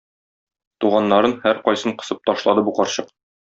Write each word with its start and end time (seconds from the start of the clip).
Туганнарын 0.85 1.37
һәркайсын 1.45 1.95
косып 2.03 2.25
ташлады 2.33 2.69
бу 2.71 2.77
карчык. 2.83 3.17